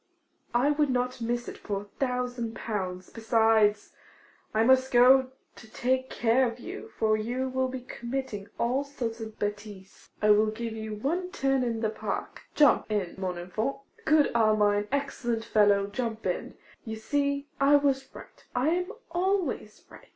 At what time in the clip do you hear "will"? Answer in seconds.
7.49-7.67, 10.31-10.49